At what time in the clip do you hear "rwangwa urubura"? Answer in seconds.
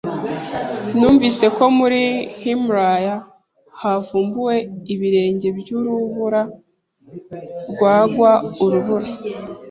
7.71-9.09